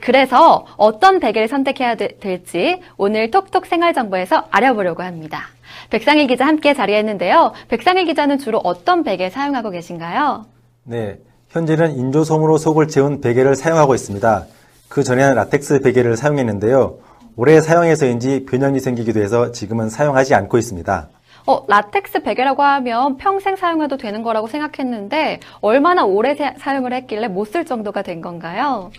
그래서 0.00 0.66
어떤 0.76 1.20
베개를 1.20 1.48
선택해야 1.48 1.94
될지 1.94 2.80
오늘 2.96 3.30
톡톡 3.30 3.66
생활정보에서 3.66 4.46
알아보려고 4.50 5.02
합니다. 5.02 5.42
백상일 5.90 6.26
기자 6.26 6.46
함께 6.46 6.72
자리했는데요. 6.72 7.52
백상일 7.68 8.06
기자는 8.06 8.38
주로 8.38 8.58
어떤 8.64 9.04
베개 9.04 9.28
사용하고 9.30 9.70
계신가요? 9.70 10.46
네, 10.84 11.18
현재는 11.50 11.96
인조솜으로 11.98 12.56
속을 12.56 12.88
채운 12.88 13.20
베개를 13.20 13.56
사용하고 13.56 13.94
있습니다. 13.94 14.46
그 14.88 15.02
전에는 15.02 15.34
라텍스 15.34 15.80
베개를 15.80 16.16
사용했는데요. 16.16 16.98
오래 17.36 17.60
사용해서인지 17.60 18.46
변형이 18.46 18.80
생기기도 18.80 19.20
해서 19.20 19.52
지금은 19.52 19.90
사용하지 19.90 20.34
않고 20.34 20.58
있습니다. 20.58 21.08
어, 21.46 21.64
라텍스 21.68 22.22
베개라고 22.22 22.62
하면 22.62 23.16
평생 23.16 23.56
사용해도 23.56 23.96
되는 23.96 24.22
거라고 24.22 24.48
생각했는데 24.48 25.40
얼마나 25.60 26.04
오래 26.04 26.34
사용을 26.58 26.92
했길래 26.92 27.28
못 27.28 27.48
쓸 27.48 27.64
정도가 27.64 28.02
된 28.02 28.20
건가요? 28.20 28.90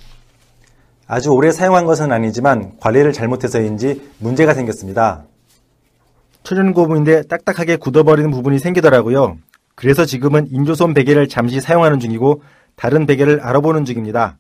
아주 1.06 1.32
오래 1.32 1.52
사용한 1.52 1.86
것은 1.86 2.12
아니지만 2.12 2.73
관리를 2.80 3.13
잘못해서인지 3.13 4.10
문제가 4.19 4.54
생겼습니다. 4.54 5.23
천연 6.43 6.73
고무인데 6.73 7.23
딱딱하게 7.23 7.75
굳어버리는 7.78 8.30
부분이 8.32 8.58
생기더라고요. 8.60 9.38
그래서 9.75 10.06
지금은 10.06 10.47
인조솜 10.52 10.93
베개를 10.93 11.28
잠시 11.28 11.60
사용하는 11.62 11.99
중이고 11.99 12.41
다른 12.75 13.06
베개를 13.06 13.41
알아보는 13.41 13.86
중입니다. 13.86 14.38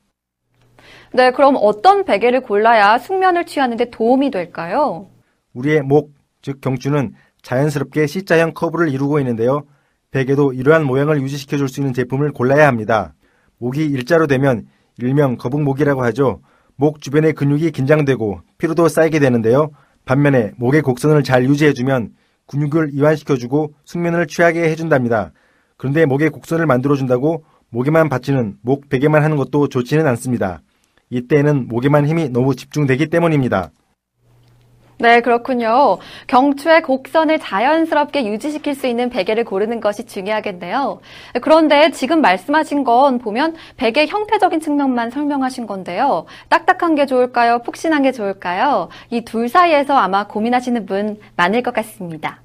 네, 1.13 1.31
그럼 1.31 1.55
어떤 1.59 2.05
베개를 2.05 2.41
골라야 2.41 2.99
숙면을 2.99 3.45
취하는데 3.45 3.89
도움이 3.89 4.31
될까요? 4.31 5.07
우리의 5.53 5.81
목, 5.81 6.11
즉 6.41 6.61
경추는 6.61 7.13
자연스럽게 7.41 8.05
C자형 8.05 8.53
커브를 8.53 8.89
이루고 8.89 9.19
있는데요. 9.19 9.63
베개도 10.11 10.53
이러한 10.53 10.85
모양을 10.85 11.21
유지시켜 11.21 11.57
줄 11.57 11.67
수 11.67 11.79
있는 11.79 11.93
제품을 11.93 12.31
골라야 12.31 12.67
합니다. 12.67 13.13
목이 13.57 13.85
일자로 13.85 14.27
되면 14.27 14.67
일명 14.97 15.37
거북목이라고 15.37 16.03
하죠. 16.05 16.41
목 16.75 17.01
주변의 17.01 17.33
근육이 17.33 17.71
긴장되고 17.71 18.41
피로도 18.57 18.87
쌓이게 18.87 19.19
되는데요. 19.19 19.69
반면에 20.05 20.51
목의 20.57 20.81
곡선을 20.81 21.23
잘 21.23 21.43
유지해주면 21.45 22.11
근육을 22.47 22.91
이완시켜주고 22.93 23.73
숙면을 23.85 24.27
취하게 24.27 24.69
해준답니다. 24.69 25.31
그런데 25.77 26.05
목의 26.05 26.29
곡선을 26.29 26.65
만들어준다고 26.65 27.43
목에만 27.69 28.09
받치는 28.09 28.57
목 28.61 28.89
베개만 28.89 29.23
하는 29.23 29.37
것도 29.37 29.67
좋지는 29.67 30.07
않습니다. 30.07 30.61
이때는 31.09 31.67
목에만 31.67 32.07
힘이 32.07 32.29
너무 32.29 32.55
집중되기 32.55 33.09
때문입니다. 33.09 33.71
네, 35.01 35.21
그렇군요. 35.21 35.97
경추의 36.27 36.81
곡선을 36.81 37.39
자연스럽게 37.39 38.25
유지시킬 38.25 38.75
수 38.75 38.85
있는 38.85 39.09
베개를 39.09 39.45
고르는 39.45 39.79
것이 39.79 40.05
중요하겠네요. 40.05 40.99
그런데 41.41 41.89
지금 41.91 42.19
말씀하신 42.19 42.83
건 42.83 43.17
보면 43.17 43.55
베개 43.77 44.07
형태적인 44.07 44.59
측면만 44.59 45.09
설명하신 45.09 45.67
건데요. 45.67 46.25
딱딱한 46.49 46.95
게 46.95 47.05
좋을까요? 47.05 47.59
푹신한 47.59 48.03
게 48.03 48.11
좋을까요? 48.11 48.89
이 49.09 49.21
둘 49.21 49.47
사이에서 49.47 49.95
아마 49.95 50.27
고민하시는 50.27 50.85
분 50.85 51.17
많을 51.37 51.63
것 51.63 51.73
같습니다. 51.75 52.41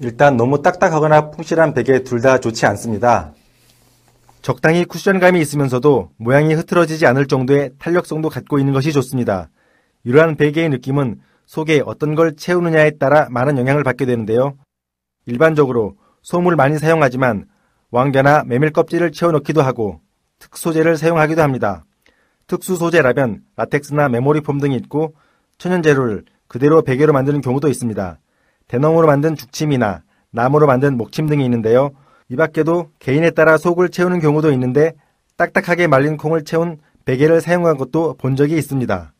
일단 0.00 0.36
너무 0.36 0.60
딱딱하거나 0.60 1.30
푹신한 1.30 1.72
베개 1.72 2.02
둘 2.02 2.20
다 2.20 2.38
좋지 2.40 2.66
않습니다. 2.66 3.32
적당히 4.48 4.86
쿠션감이 4.86 5.38
있으면서도 5.42 6.12
모양이 6.16 6.54
흐트러지지 6.54 7.04
않을 7.04 7.26
정도의 7.26 7.72
탄력성도 7.78 8.30
갖고 8.30 8.58
있는 8.58 8.72
것이 8.72 8.92
좋습니다. 8.94 9.50
이러한 10.04 10.36
베개의 10.36 10.70
느낌은 10.70 11.20
속에 11.44 11.82
어떤 11.84 12.14
걸 12.14 12.34
채우느냐에 12.34 12.92
따라 12.92 13.28
많은 13.30 13.58
영향을 13.58 13.84
받게 13.84 14.06
되는데요. 14.06 14.56
일반적으로 15.26 15.98
솜을 16.22 16.56
많이 16.56 16.78
사용하지만 16.78 17.44
왕겨나 17.90 18.44
메밀 18.46 18.72
껍질을 18.72 19.12
채워넣기도 19.12 19.60
하고 19.60 20.00
특소재를 20.38 20.96
사용하기도 20.96 21.42
합니다. 21.42 21.84
특수 22.46 22.76
소재라면 22.76 23.42
라텍스나 23.56 24.08
메모리 24.08 24.40
폼 24.40 24.60
등이 24.60 24.76
있고 24.76 25.14
천연 25.58 25.82
재료를 25.82 26.24
그대로 26.46 26.80
베개로 26.80 27.12
만드는 27.12 27.42
경우도 27.42 27.68
있습니다. 27.68 28.18
대나무로 28.66 29.08
만든 29.08 29.36
죽침이나 29.36 30.04
나무로 30.30 30.66
만든 30.66 30.96
목침 30.96 31.26
등이 31.26 31.44
있는데요. 31.44 31.90
이 32.30 32.36
밖에도 32.36 32.90
개인에 32.98 33.30
따라 33.30 33.56
속을 33.56 33.88
채우는 33.88 34.20
경우도 34.20 34.52
있는데 34.52 34.92
딱딱하게 35.36 35.86
말린 35.86 36.16
콩을 36.16 36.44
채운 36.44 36.78
베개를 37.06 37.40
사용한 37.40 37.78
것도 37.78 38.16
본 38.18 38.36
적이 38.36 38.58
있습니다. 38.58 39.12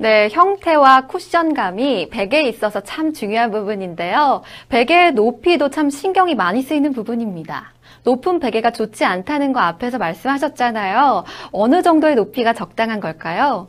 네, 0.00 0.28
형태와 0.30 1.06
쿠션감이 1.06 2.10
베개에 2.10 2.42
있어서 2.50 2.82
참 2.82 3.12
중요한 3.12 3.50
부분인데요. 3.50 4.42
베개의 4.68 5.12
높이도 5.12 5.70
참 5.70 5.90
신경이 5.90 6.34
많이 6.34 6.62
쓰이는 6.62 6.92
부분입니다. 6.92 7.72
높은 8.04 8.38
베개가 8.38 8.70
좋지 8.72 9.04
않다는 9.04 9.52
거 9.52 9.60
앞에서 9.60 9.98
말씀하셨잖아요. 9.98 11.24
어느 11.50 11.82
정도의 11.82 12.14
높이가 12.14 12.52
적당한 12.52 13.00
걸까요? 13.00 13.68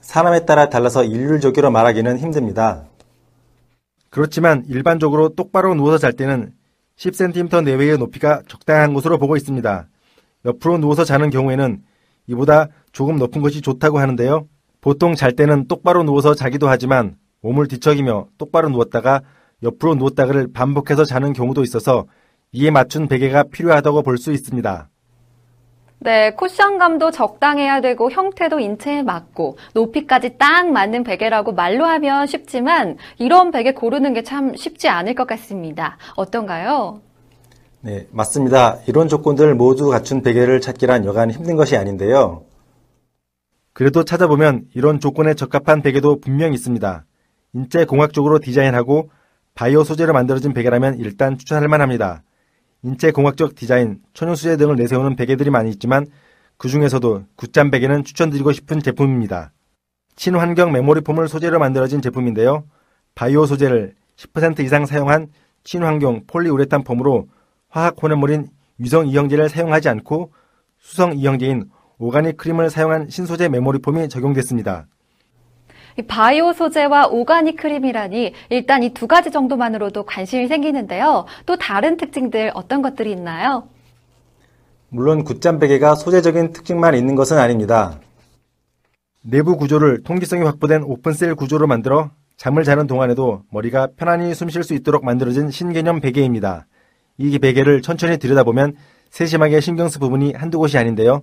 사람에 0.00 0.44
따라 0.44 0.68
달라서 0.68 1.04
일률적으로 1.04 1.70
말하기는 1.70 2.18
힘듭니다. 2.18 2.84
그렇지만 4.10 4.64
일반적으로 4.68 5.30
똑바로 5.30 5.74
누워서 5.74 5.96
잘 5.96 6.12
때는 6.12 6.52
10cm 6.96 7.64
내외의 7.64 7.98
높이가 7.98 8.42
적당한 8.48 8.94
것으로 8.94 9.18
보고 9.18 9.36
있습니다. 9.36 9.88
옆으로 10.44 10.78
누워서 10.78 11.04
자는 11.04 11.30
경우에는 11.30 11.82
이보다 12.26 12.68
조금 12.92 13.16
높은 13.16 13.42
것이 13.42 13.60
좋다고 13.60 13.98
하는데요. 13.98 14.46
보통 14.80 15.14
잘 15.14 15.32
때는 15.32 15.66
똑바로 15.66 16.02
누워서 16.02 16.34
자기도 16.34 16.68
하지만 16.68 17.16
몸을 17.40 17.68
뒤척이며 17.68 18.28
똑바로 18.38 18.68
누웠다가 18.68 19.22
옆으로 19.62 19.94
누웠다가를 19.94 20.52
반복해서 20.52 21.04
자는 21.04 21.32
경우도 21.32 21.62
있어서 21.62 22.06
이에 22.52 22.70
맞춘 22.70 23.08
베개가 23.08 23.44
필요하다고 23.44 24.02
볼 24.02 24.18
수 24.18 24.32
있습니다. 24.32 24.88
네, 26.04 26.32
쿠션감도 26.34 27.12
적당해야 27.12 27.80
되고 27.80 28.10
형태도 28.10 28.60
인체에 28.60 29.02
맞고 29.02 29.56
높이까지 29.72 30.36
딱 30.36 30.70
맞는 30.70 31.02
베개라고 31.02 31.52
말로 31.52 31.86
하면 31.86 32.26
쉽지만 32.26 32.98
이런 33.18 33.50
베개 33.50 33.72
고르는 33.72 34.12
게 34.12 34.22
참 34.22 34.54
쉽지 34.54 34.88
않을 34.88 35.14
것 35.14 35.26
같습니다. 35.26 35.96
어떤가요? 36.16 37.00
네, 37.80 38.06
맞습니다. 38.10 38.78
이런 38.86 39.08
조건들 39.08 39.54
모두 39.54 39.88
갖춘 39.88 40.22
베개를 40.22 40.60
찾기란 40.60 41.04
여간 41.06 41.30
힘든 41.30 41.56
것이 41.56 41.76
아닌데요. 41.76 42.44
그래도 43.72 44.04
찾아보면 44.04 44.66
이런 44.74 45.00
조건에 45.00 45.34
적합한 45.34 45.82
베개도 45.82 46.20
분명 46.20 46.52
있습니다. 46.52 47.04
인체 47.54 47.84
공학적으로 47.86 48.38
디자인하고 48.40 49.10
바이오 49.54 49.84
소재로 49.84 50.12
만들어진 50.12 50.52
베개라면 50.52 50.98
일단 50.98 51.38
추천할 51.38 51.68
만합니다. 51.68 52.22
인체 52.84 53.10
공학적 53.12 53.54
디자인, 53.54 54.00
천연 54.12 54.36
소재 54.36 54.58
등을 54.58 54.76
내세우는 54.76 55.16
베개들이 55.16 55.48
많이 55.48 55.70
있지만 55.70 56.06
그 56.58 56.68
중에서도 56.68 57.24
굿잠 57.34 57.70
베개는 57.70 58.04
추천드리고 58.04 58.52
싶은 58.52 58.80
제품입니다. 58.80 59.52
친환경 60.16 60.70
메모리 60.70 61.00
폼을 61.00 61.26
소재로 61.28 61.58
만들어진 61.58 62.02
제품인데요. 62.02 62.64
바이오 63.14 63.46
소재를 63.46 63.94
10% 64.16 64.60
이상 64.60 64.84
사용한 64.84 65.28
친환경 65.64 66.26
폴리우레탄 66.26 66.84
폼으로 66.84 67.28
화학 67.70 68.00
혼합물인 68.00 68.48
유성 68.76 69.08
이형제를 69.08 69.48
사용하지 69.48 69.88
않고 69.88 70.32
수성 70.78 71.16
이형제인 71.16 71.70
organic 71.96 72.36
크림을 72.36 72.68
사용한 72.68 73.08
신소재 73.08 73.48
메모리 73.48 73.78
폼이 73.78 74.10
적용됐습니다. 74.10 74.86
바이오 76.02 76.52
소재와 76.52 77.06
오가닉 77.08 77.56
크림이라니 77.56 78.32
일단 78.50 78.82
이 78.82 78.92
두 78.94 79.06
가지 79.06 79.30
정도만으로도 79.30 80.04
관심이 80.04 80.48
생기는데요. 80.48 81.26
또 81.46 81.56
다른 81.56 81.96
특징들 81.96 82.50
어떤 82.54 82.82
것들이 82.82 83.12
있나요? 83.12 83.68
물론 84.88 85.24
굿잠 85.24 85.58
베개가 85.58 85.94
소재적인 85.94 86.52
특징만 86.52 86.94
있는 86.94 87.14
것은 87.14 87.38
아닙니다. 87.38 87.98
내부 89.22 89.56
구조를 89.56 90.02
통기성이 90.02 90.44
확보된 90.44 90.82
오픈셀 90.82 91.34
구조로 91.34 91.66
만들어 91.66 92.10
잠을 92.36 92.64
자는 92.64 92.86
동안에도 92.86 93.42
머리가 93.50 93.88
편안히 93.96 94.34
숨 94.34 94.48
쉴 94.50 94.62
수 94.64 94.74
있도록 94.74 95.04
만들어진 95.04 95.50
신개념 95.50 96.00
베개입니다. 96.00 96.66
이 97.18 97.38
베개를 97.38 97.82
천천히 97.82 98.18
들여다보면 98.18 98.76
세심하게 99.10 99.60
신경 99.60 99.88
쓸 99.88 100.00
부분이 100.00 100.34
한두 100.34 100.58
곳이 100.58 100.76
아닌데요. 100.76 101.22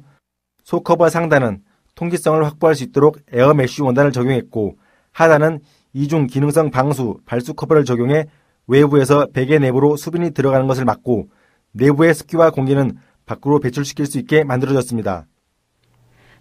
속커버 0.64 1.10
상단은 1.10 1.62
통기성을 2.02 2.44
확보할 2.44 2.76
수 2.76 2.84
있도록 2.84 3.20
air 3.32 3.54
mesh 3.54 3.84
원단을 3.84 4.12
적용했고 4.12 4.76
하단은 5.12 5.60
이중 5.94 6.26
기능성 6.26 6.72
방수 6.72 7.20
발수 7.26 7.54
커버를 7.54 7.86
적용해 7.86 8.26
외부에서 8.66 9.28
베개 9.32 9.60
내부로 9.60 9.96
수분이 9.96 10.32
들어가는 10.32 10.66
것을 10.66 10.84
막고 10.84 11.28
내부의 11.74 12.16
습기와 12.16 12.50
공기는 12.50 12.98
밖으로 13.28 13.60
배출시킬 13.60 14.08
수 14.08 14.18
있게 14.18 14.44
만들어졌습니다. 14.44 15.28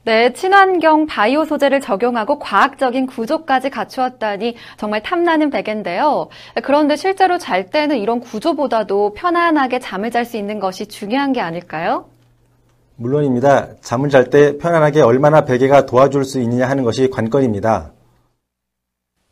네, 0.04 0.32
친환경 0.32 1.04
바이오 1.04 1.44
소재를 1.44 1.80
적용하고 1.82 2.38
과학적인 2.38 3.06
구조까지 3.06 3.68
갖추었다니 3.68 4.56
정말 4.78 5.02
탐나는 5.02 5.50
베개인데요. 5.50 6.30
그런데 6.62 6.96
실제로 6.96 7.36
잘 7.36 7.68
때는 7.68 7.98
이런 7.98 8.20
구조보다도 8.20 9.12
편안하게 9.12 9.78
잠을 9.78 10.10
잘 10.10 10.24
수 10.24 10.38
있는 10.38 10.58
것이 10.58 10.86
중요한 10.86 11.34
게 11.34 11.42
아닐까요? 11.42 12.09
물론입니다. 13.00 13.76
잠을 13.80 14.10
잘 14.10 14.28
때 14.28 14.58
편안하게 14.58 15.00
얼마나 15.00 15.46
베개가 15.46 15.86
도와줄 15.86 16.24
수 16.24 16.38
있느냐 16.40 16.68
하는 16.68 16.84
것이 16.84 17.08
관건입니다. 17.08 17.94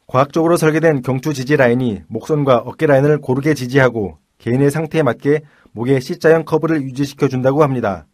과학적으로 0.06 0.56
설계된 0.56 1.02
경추 1.02 1.34
지지 1.34 1.54
라인이 1.54 2.04
목선과 2.08 2.62
어깨 2.64 2.86
라인을 2.86 3.20
고르게 3.20 3.52
지지하고 3.52 4.16
개인의 4.38 4.70
상태에 4.70 5.02
맞게 5.02 5.42
목의 5.72 6.00
C자형 6.00 6.46
커브를 6.46 6.80
유지시켜 6.80 7.28
준다고 7.28 7.62
합니다. 7.62 8.06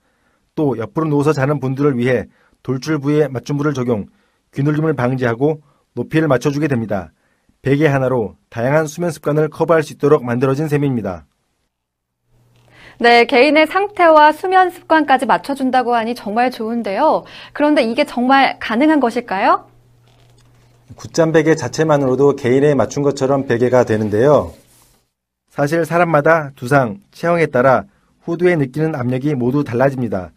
또 0.56 0.76
옆으로 0.76 1.06
누워서 1.06 1.32
자는 1.32 1.60
분들을 1.60 1.96
위해 1.98 2.26
돌출 2.64 2.98
부위에 2.98 3.28
맞춤부를 3.28 3.74
적용, 3.74 4.06
귀눌림을 4.54 4.94
방지하고 4.94 5.62
높이를 5.94 6.26
맞춰주게 6.26 6.66
됩니다. 6.66 7.12
베개 7.62 7.86
하나로 7.86 8.34
다양한 8.50 8.88
수면 8.88 9.12
습관을 9.12 9.50
커버할 9.50 9.84
수 9.84 9.92
있도록 9.92 10.24
만들어진 10.24 10.66
셈입니다. 10.66 11.26
네, 13.00 13.24
개인의 13.24 13.66
상태와 13.66 14.32
수면 14.32 14.70
습관까지 14.70 15.26
맞춰준다고 15.26 15.94
하니 15.94 16.14
정말 16.14 16.50
좋은데요. 16.50 17.24
그런데 17.52 17.82
이게 17.82 18.04
정말 18.04 18.58
가능한 18.60 19.00
것일까요? 19.00 19.66
굿잠 20.96 21.32
베개 21.32 21.56
자체만으로도 21.56 22.36
개인에 22.36 22.74
맞춘 22.74 23.02
것처럼 23.02 23.46
베개가 23.46 23.84
되는데요. 23.84 24.52
사실 25.50 25.84
사람마다 25.84 26.50
두상, 26.54 26.98
체형에 27.10 27.46
따라 27.46 27.84
후두에 28.22 28.56
느끼는 28.56 28.94
압력이 28.94 29.34
모두 29.34 29.64
달라집니다. 29.64 30.30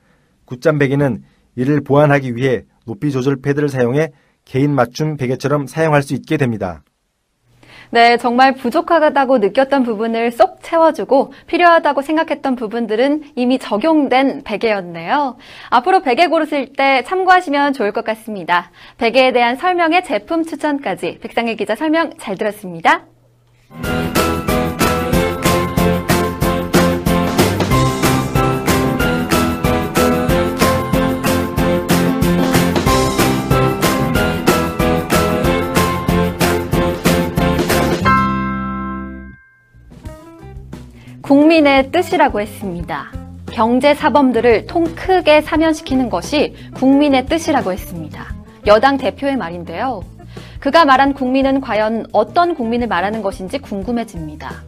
굿잠 0.46 0.80
베개는 0.80 1.24
이를 1.56 1.82
보완하기 1.82 2.36
위해 2.36 2.64
높이 2.86 3.12
조절 3.12 3.38
패드를 3.38 3.70
사용해 3.70 4.12
개인 4.46 4.74
맞춤 4.74 5.18
베개처럼 5.18 5.68
사용할 5.68 6.02
수 6.02 6.14
있게 6.14 6.38
됩니다. 6.38 6.84
네, 7.90 8.18
정말 8.18 8.54
부족하다고 8.54 9.38
느꼈던 9.38 9.84
부분을 9.84 10.32
쏙 10.32 10.60
채워주고 10.62 11.34
필요하다고 11.48 12.02
생각했던 12.02 12.56
부분들은 12.56 13.24
이미 13.36 13.60
적용된 13.60 14.44
베개였네요. 14.44 15.38
앞으로 15.70 16.02
베개 16.02 16.28
고르실 16.28 16.74
때 16.74 17.04
참고하시면 17.06 17.74
좋을 17.74 17.92
것 17.92 18.04
같습니다. 18.04 18.72
베개에 18.98 19.32
대한 19.32 19.56
설명의 19.56 20.04
제품 20.04 20.44
추천까지 20.44 21.20
백상일 21.22 21.56
기자 21.56 21.76
설명 21.76 22.12
잘 22.18 22.36
들었습니다. 22.38 23.06
국민의 41.28 41.92
뜻이라고 41.92 42.40
했습니다. 42.40 43.12
경제 43.52 43.94
사범들을 43.94 44.66
통 44.66 44.86
크게 44.96 45.42
사면시키는 45.42 46.10
것이 46.10 46.56
국민의 46.76 47.26
뜻이라고 47.26 47.74
했습니다. 47.74 48.34
여당 48.66 48.98
대표의 48.98 49.36
말인데요. 49.36 50.04
그가 50.62 50.86
말한 50.86 51.14
국민은 51.14 51.60
과연 51.60 52.06
어떤 52.14 52.56
국민을 52.56 52.88
말하는 52.88 53.22
것인지 53.22 53.60
궁금해집니다. 53.60 54.64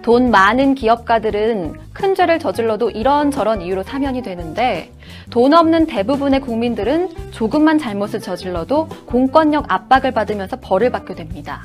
돈 0.00 0.30
많은 0.30 0.74
기업가들은 0.74 1.74
큰 1.92 2.14
죄를 2.14 2.38
저질러도 2.38 2.88
이런저런 2.88 3.60
이유로 3.60 3.82
사면이 3.82 4.22
되는데 4.22 4.90
돈 5.28 5.52
없는 5.52 5.84
대부분의 5.84 6.40
국민들은 6.40 7.10
조금만 7.30 7.78
잘못을 7.78 8.20
저질러도 8.20 8.88
공권력 9.04 9.66
압박을 9.70 10.12
받으면서 10.12 10.56
벌을 10.62 10.90
받게 10.90 11.14
됩니다. 11.14 11.62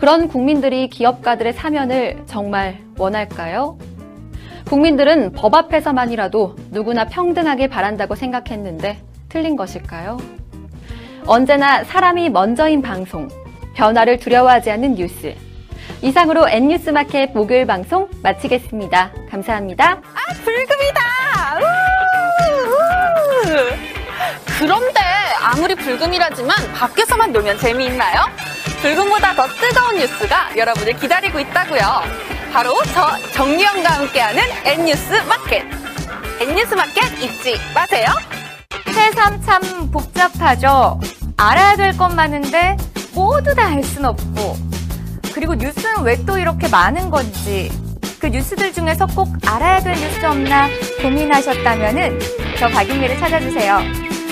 그런 0.00 0.28
국민들이 0.28 0.88
기업가들의 0.88 1.52
사면을 1.52 2.22
정말 2.24 2.78
원할까요? 2.96 3.76
국민들은 4.66 5.32
법 5.32 5.54
앞에서만이라도 5.54 6.56
누구나 6.70 7.04
평등하게 7.04 7.66
바란다고 7.66 8.14
생각했는데 8.14 9.02
틀린 9.28 9.56
것일까요? 9.56 10.16
언제나 11.26 11.84
사람이 11.84 12.30
먼저인 12.30 12.80
방송, 12.80 13.28
변화를 13.74 14.16
두려워하지 14.18 14.70
않는 14.70 14.94
뉴스. 14.94 15.34
이상으로 16.00 16.48
N뉴스 16.48 16.88
마켓 16.88 17.32
목요일 17.34 17.66
방송 17.66 18.08
마치겠습니다. 18.22 19.12
감사합니다. 19.28 20.00
아, 20.00 20.32
불금이다! 20.42 21.00
우우! 23.50 23.76
그런데 24.60 25.00
아무리 25.42 25.74
불금이라지만 25.74 26.72
밖에서만 26.72 27.32
놀면 27.32 27.58
재미있나요? 27.58 28.49
불금보다 28.82 29.34
더 29.34 29.46
뜨거운 29.46 29.96
뉴스가 29.98 30.56
여러분을 30.56 30.94
기다리고 30.94 31.38
있다고요. 31.40 31.80
바로 32.52 32.74
저 32.94 33.16
정유영과 33.32 33.90
함께하는 33.90 34.42
N뉴스 34.64 35.14
마켓. 35.28 35.64
N뉴스 36.40 36.74
마켓 36.74 37.04
잊지 37.22 37.56
마세요. 37.74 38.06
세상 38.92 39.40
참 39.42 39.90
복잡하죠. 39.90 40.98
알아야 41.36 41.76
될 41.76 41.96
것 41.96 42.08
많은데 42.14 42.76
모두 43.14 43.54
다 43.54 43.68
알 43.68 43.82
순 43.82 44.04
없고 44.04 44.56
그리고 45.34 45.54
뉴스는 45.54 46.02
왜 46.02 46.16
또 46.26 46.38
이렇게 46.38 46.68
많은 46.68 47.10
건지 47.10 47.70
그 48.18 48.26
뉴스들 48.28 48.72
중에서 48.72 49.06
꼭 49.06 49.28
알아야 49.46 49.80
될 49.80 49.94
뉴스 49.94 50.24
없나 50.24 50.68
고민하셨다면은 51.02 52.18
저 52.58 52.68
박윤미를 52.68 53.18
찾아주세요. 53.18 53.80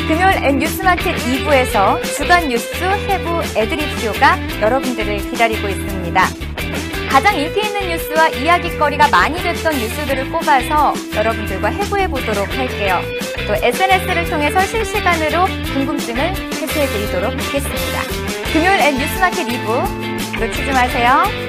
금요일 0.08 0.42
N 0.42 0.58
뉴스마켓 0.58 1.16
2부에서 1.16 2.02
주간 2.16 2.48
뉴스 2.48 2.82
해부 2.82 3.42
애드립 3.54 3.86
쇼가 4.00 4.38
여러분들을 4.62 5.18
기다리고 5.30 5.68
있습니다. 5.68 6.26
가장 7.10 7.38
인기 7.38 7.60
있는 7.60 7.88
뉴스와 7.88 8.28
이야기거리가 8.30 9.08
많이 9.10 9.36
됐던 9.42 9.76
뉴스들을 9.76 10.30
뽑아서 10.30 10.94
여러분들과 11.14 11.68
해부해 11.68 12.08
보도록 12.08 12.48
할게요. 12.56 13.02
또 13.46 13.54
SNS를 13.54 14.30
통해서 14.30 14.60
실시간으로 14.64 15.44
궁금증을 15.74 16.22
해소해 16.22 16.86
드리도록 16.86 17.32
하겠습니다. 17.32 18.02
금요일 18.50 18.80
엔 18.80 18.96
뉴스마켓 18.96 19.46
2부 19.46 20.40
놓치지 20.40 20.72
마세요. 20.72 21.47